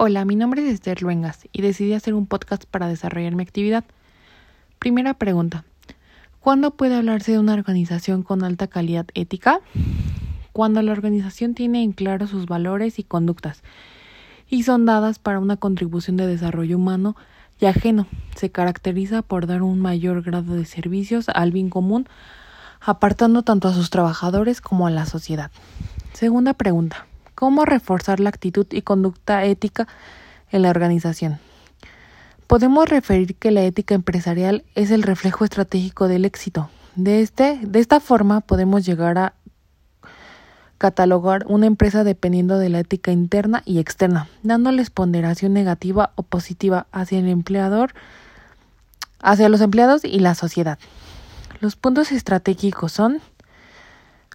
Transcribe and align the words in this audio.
Hola, 0.00 0.24
mi 0.24 0.36
nombre 0.36 0.64
es 0.64 0.72
Esther 0.72 1.02
Luengas 1.02 1.48
y 1.50 1.60
decidí 1.60 1.92
hacer 1.92 2.14
un 2.14 2.26
podcast 2.26 2.66
para 2.66 2.86
desarrollar 2.86 3.34
mi 3.34 3.42
actividad. 3.42 3.82
Primera 4.78 5.14
pregunta. 5.14 5.64
¿Cuándo 6.38 6.70
puede 6.70 6.94
hablarse 6.94 7.32
de 7.32 7.40
una 7.40 7.54
organización 7.54 8.22
con 8.22 8.44
alta 8.44 8.68
calidad 8.68 9.06
ética? 9.14 9.58
Cuando 10.52 10.82
la 10.82 10.92
organización 10.92 11.54
tiene 11.54 11.82
en 11.82 11.90
claro 11.90 12.28
sus 12.28 12.46
valores 12.46 13.00
y 13.00 13.02
conductas 13.02 13.64
y 14.48 14.62
son 14.62 14.86
dadas 14.86 15.18
para 15.18 15.40
una 15.40 15.56
contribución 15.56 16.16
de 16.16 16.28
desarrollo 16.28 16.76
humano 16.76 17.16
y 17.58 17.66
ajeno. 17.66 18.06
Se 18.36 18.50
caracteriza 18.52 19.22
por 19.22 19.48
dar 19.48 19.62
un 19.62 19.80
mayor 19.80 20.22
grado 20.22 20.54
de 20.54 20.64
servicios 20.64 21.28
al 21.28 21.50
bien 21.50 21.70
común, 21.70 22.06
apartando 22.80 23.42
tanto 23.42 23.66
a 23.66 23.74
sus 23.74 23.90
trabajadores 23.90 24.60
como 24.60 24.86
a 24.86 24.92
la 24.92 25.06
sociedad. 25.06 25.50
Segunda 26.12 26.54
pregunta. 26.54 27.08
¿Cómo 27.38 27.64
reforzar 27.64 28.18
la 28.18 28.30
actitud 28.30 28.66
y 28.72 28.82
conducta 28.82 29.44
ética 29.44 29.86
en 30.50 30.62
la 30.62 30.70
organización? 30.70 31.38
Podemos 32.48 32.88
referir 32.88 33.36
que 33.36 33.52
la 33.52 33.62
ética 33.62 33.94
empresarial 33.94 34.64
es 34.74 34.90
el 34.90 35.04
reflejo 35.04 35.44
estratégico 35.44 36.08
del 36.08 36.24
éxito. 36.24 36.68
De, 36.96 37.20
este, 37.20 37.60
de 37.62 37.78
esta 37.78 38.00
forma 38.00 38.40
podemos 38.40 38.84
llegar 38.84 39.18
a 39.18 39.34
catalogar 40.78 41.44
una 41.46 41.66
empresa 41.66 42.02
dependiendo 42.02 42.58
de 42.58 42.70
la 42.70 42.80
ética 42.80 43.12
interna 43.12 43.62
y 43.64 43.78
externa, 43.78 44.28
dándoles 44.42 44.90
ponderación 44.90 45.52
negativa 45.52 46.10
o 46.16 46.24
positiva 46.24 46.88
hacia 46.90 47.20
el 47.20 47.28
empleador, 47.28 47.94
hacia 49.20 49.48
los 49.48 49.60
empleados 49.60 50.04
y 50.04 50.18
la 50.18 50.34
sociedad. 50.34 50.80
Los 51.60 51.76
puntos 51.76 52.10
estratégicos 52.10 52.90
son 52.90 53.20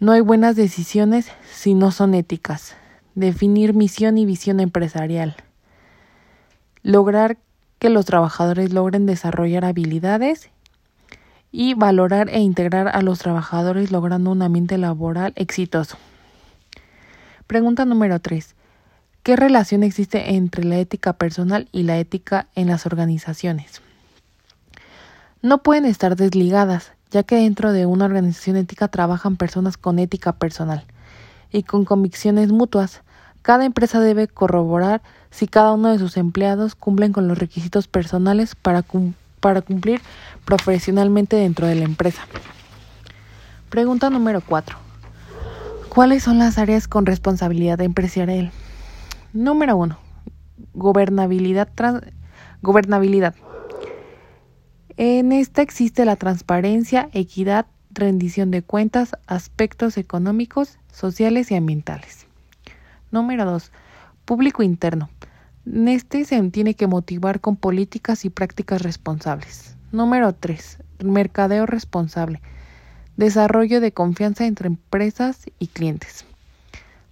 no 0.00 0.10
hay 0.10 0.20
buenas 0.20 0.56
decisiones 0.56 1.30
si 1.48 1.74
no 1.74 1.92
son 1.92 2.14
éticas. 2.14 2.74
Definir 3.18 3.74
misión 3.74 4.16
y 4.16 4.24
visión 4.24 4.60
empresarial. 4.60 5.34
Lograr 6.84 7.36
que 7.80 7.90
los 7.90 8.06
trabajadores 8.06 8.72
logren 8.72 9.06
desarrollar 9.06 9.64
habilidades 9.64 10.50
y 11.50 11.74
valorar 11.74 12.28
e 12.28 12.38
integrar 12.38 12.86
a 12.86 13.02
los 13.02 13.18
trabajadores 13.18 13.90
logrando 13.90 14.30
un 14.30 14.40
ambiente 14.40 14.78
laboral 14.78 15.32
exitoso. 15.34 15.96
Pregunta 17.48 17.84
número 17.84 18.20
3. 18.20 18.54
¿Qué 19.24 19.34
relación 19.34 19.82
existe 19.82 20.36
entre 20.36 20.62
la 20.62 20.78
ética 20.78 21.14
personal 21.14 21.68
y 21.72 21.82
la 21.82 21.98
ética 21.98 22.46
en 22.54 22.68
las 22.68 22.86
organizaciones? 22.86 23.82
No 25.42 25.64
pueden 25.64 25.86
estar 25.86 26.14
desligadas, 26.14 26.92
ya 27.10 27.24
que 27.24 27.34
dentro 27.34 27.72
de 27.72 27.84
una 27.84 28.04
organización 28.04 28.54
ética 28.54 28.86
trabajan 28.86 29.36
personas 29.36 29.76
con 29.76 29.98
ética 29.98 30.34
personal 30.34 30.84
y 31.50 31.64
con 31.64 31.84
convicciones 31.84 32.52
mutuas. 32.52 33.02
Cada 33.48 33.64
empresa 33.64 33.98
debe 33.98 34.28
corroborar 34.28 35.00
si 35.30 35.48
cada 35.48 35.72
uno 35.72 35.90
de 35.90 35.98
sus 35.98 36.18
empleados 36.18 36.74
cumplen 36.74 37.14
con 37.14 37.28
los 37.28 37.38
requisitos 37.38 37.88
personales 37.88 38.54
para, 38.54 38.84
para 39.40 39.62
cumplir 39.62 40.02
profesionalmente 40.44 41.36
dentro 41.36 41.66
de 41.66 41.76
la 41.76 41.86
empresa. 41.86 42.26
Pregunta 43.70 44.10
número 44.10 44.42
4. 44.42 44.76
¿Cuáles 45.88 46.24
son 46.24 46.38
las 46.38 46.58
áreas 46.58 46.88
con 46.88 47.06
responsabilidad 47.06 47.80
empresarial? 47.80 48.52
Número 49.32 49.78
uno, 49.78 49.98
gobernabilidad. 50.74 51.70
gobernabilidad. 52.60 53.34
En 54.98 55.32
esta 55.32 55.62
existe 55.62 56.04
la 56.04 56.16
transparencia, 56.16 57.08
equidad, 57.14 57.64
rendición 57.92 58.50
de 58.50 58.60
cuentas, 58.60 59.12
aspectos 59.26 59.96
económicos, 59.96 60.78
sociales 60.92 61.50
y 61.50 61.54
ambientales. 61.54 62.27
Número 63.10 63.44
dos, 63.44 63.72
público 64.24 64.62
interno. 64.62 65.10
Este 65.66 66.24
se 66.24 66.42
tiene 66.50 66.74
que 66.74 66.86
motivar 66.86 67.40
con 67.40 67.56
políticas 67.56 68.24
y 68.24 68.30
prácticas 68.30 68.82
responsables. 68.82 69.76
Número 69.92 70.32
tres, 70.34 70.78
mercadeo 71.02 71.66
responsable 71.66 72.40
Desarrollo 73.18 73.80
de 73.80 73.90
confianza 73.90 74.46
entre 74.46 74.68
empresas 74.68 75.46
y 75.58 75.66
clientes. 75.66 76.24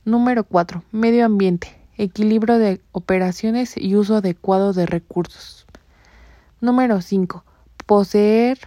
Número 0.05 0.45
4. 0.45 0.85
Medio 0.93 1.27
ambiente. 1.27 1.77
Equilibrio 1.97 2.59
de 2.59 2.81
operaciones 2.93 3.77
y 3.77 3.97
uso 3.97 4.19
adecuado 4.19 4.73
de 4.73 4.87
recursos. 4.87 5.67
Número 6.61 7.01
5. 7.01 7.45
Poseer, 7.87 8.61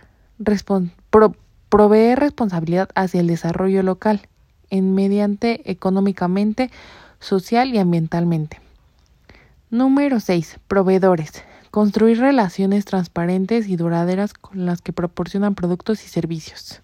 proveer 1.70 2.20
responsabilidad 2.20 2.90
hacia 2.94 3.22
el 3.22 3.28
desarrollo 3.28 3.84
local, 3.84 4.28
en 4.70 4.94
mediante 4.94 5.72
económicamente, 5.72 6.70
social 7.20 7.74
y 7.74 7.78
ambientalmente. 7.78 8.62
Número 9.70 10.20
6. 10.20 10.60
Proveedores. 10.68 11.44
Construir 11.72 12.20
relaciones 12.20 12.86
transparentes 12.86 13.68
y 13.68 13.76
duraderas 13.76 14.34
con 14.34 14.66
las 14.66 14.82
que 14.82 14.94
proporcionan 14.94 15.54
productos 15.54 16.04
y 16.04 16.08
servicios. 16.08 16.82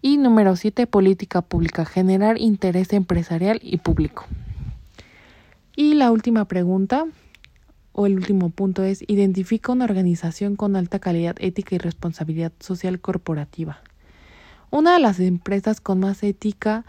Y 0.00 0.16
número 0.16 0.56
7, 0.56 0.86
política 0.86 1.42
pública, 1.42 1.84
generar 1.84 2.40
interés 2.40 2.92
empresarial 2.92 3.58
y 3.62 3.78
público. 3.78 4.24
Y 5.76 5.94
la 5.94 6.10
última 6.10 6.46
pregunta 6.46 7.06
o 7.92 8.06
el 8.06 8.14
último 8.14 8.50
punto 8.50 8.84
es 8.84 9.02
identifica 9.08 9.72
una 9.72 9.84
organización 9.84 10.56
con 10.56 10.76
alta 10.76 11.00
calidad 11.00 11.36
ética 11.40 11.74
y 11.74 11.78
responsabilidad 11.78 12.52
social 12.60 13.00
corporativa. 13.00 13.82
Una 14.70 14.94
de 14.94 15.00
las 15.00 15.18
empresas 15.18 15.80
con 15.80 16.00
más 16.00 16.22
ética 16.22 16.84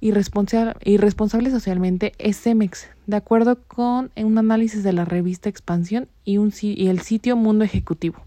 y, 0.00 0.12
responsable 0.12 1.50
socialmente 1.50 2.12
es 2.18 2.40
Cemex, 2.40 2.88
de 3.06 3.16
acuerdo 3.16 3.58
con 3.66 4.10
un 4.16 4.38
análisis 4.38 4.82
de 4.84 4.92
la 4.92 5.04
revista 5.04 5.48
Expansión 5.48 6.08
y, 6.24 6.38
y 6.62 6.88
el 6.88 7.00
sitio 7.00 7.36
Mundo 7.36 7.64
Ejecutivo. 7.64 8.22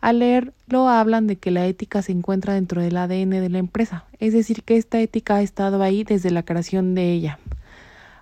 Al 0.00 0.20
leerlo 0.20 0.88
hablan 0.88 1.26
de 1.26 1.36
que 1.36 1.50
la 1.50 1.66
ética 1.66 2.00
se 2.00 2.12
encuentra 2.12 2.54
dentro 2.54 2.80
del 2.80 2.96
ADN 2.96 3.30
de 3.30 3.48
la 3.48 3.58
empresa, 3.58 4.04
es 4.18 4.32
decir, 4.32 4.62
que 4.62 4.76
esta 4.76 5.00
ética 5.00 5.36
ha 5.36 5.42
estado 5.42 5.82
ahí 5.82 6.04
desde 6.04 6.30
la 6.30 6.44
creación 6.44 6.94
de 6.94 7.12
ella. 7.12 7.38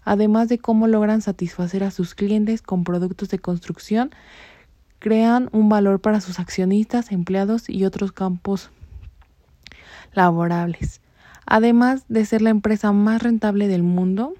Además 0.05 0.49
de 0.49 0.59
cómo 0.59 0.87
logran 0.87 1.23
satisfacer 1.23 1.85
a 1.85 1.91
sus 1.91 2.15
clientes 2.15 2.63
con 2.63 2.85
productos 2.85 3.29
de 3.29 3.39
construcción, 3.39 4.11
crean 4.99 5.49
un 5.53 5.69
valor 5.69 6.01
para 6.01 6.21
sus 6.21 6.41
accionistas, 6.41 7.13
empleados 7.13 7.69
y 7.69 7.85
otros 7.85 8.13
campos 8.13 8.71
laborables. 10.13 11.01
Además 11.47 12.05
de 12.09 12.25
ser 12.25 12.43
la 12.43 12.51
empresa 12.51 12.93
más 12.93 13.23
rentable 13.23 13.69
del 13.69 13.83
mundo, 13.83 14.35